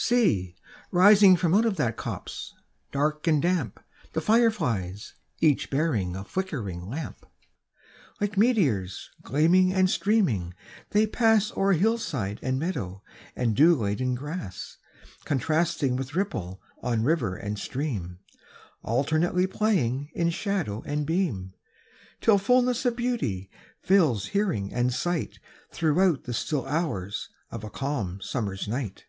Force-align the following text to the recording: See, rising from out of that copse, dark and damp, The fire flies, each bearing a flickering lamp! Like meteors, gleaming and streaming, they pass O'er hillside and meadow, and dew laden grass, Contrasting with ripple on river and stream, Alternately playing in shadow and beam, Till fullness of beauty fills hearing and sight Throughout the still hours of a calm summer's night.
See, 0.00 0.54
rising 0.92 1.34
from 1.36 1.54
out 1.54 1.64
of 1.66 1.74
that 1.76 1.96
copse, 1.96 2.54
dark 2.92 3.26
and 3.26 3.42
damp, 3.42 3.80
The 4.12 4.20
fire 4.20 4.50
flies, 4.52 5.14
each 5.40 5.70
bearing 5.70 6.14
a 6.14 6.22
flickering 6.24 6.88
lamp! 6.88 7.26
Like 8.20 8.36
meteors, 8.36 9.10
gleaming 9.22 9.72
and 9.74 9.90
streaming, 9.90 10.54
they 10.90 11.04
pass 11.08 11.50
O'er 11.56 11.72
hillside 11.72 12.38
and 12.44 12.60
meadow, 12.60 13.02
and 13.34 13.56
dew 13.56 13.74
laden 13.74 14.14
grass, 14.14 14.76
Contrasting 15.24 15.96
with 15.96 16.14
ripple 16.14 16.62
on 16.80 17.02
river 17.02 17.34
and 17.34 17.58
stream, 17.58 18.20
Alternately 18.84 19.48
playing 19.48 20.12
in 20.14 20.30
shadow 20.30 20.80
and 20.86 21.06
beam, 21.06 21.54
Till 22.20 22.38
fullness 22.38 22.86
of 22.86 22.94
beauty 22.94 23.50
fills 23.82 24.26
hearing 24.28 24.72
and 24.72 24.94
sight 24.94 25.40
Throughout 25.72 26.22
the 26.22 26.32
still 26.34 26.66
hours 26.66 27.30
of 27.50 27.64
a 27.64 27.68
calm 27.70 28.20
summer's 28.22 28.68
night. 28.68 29.04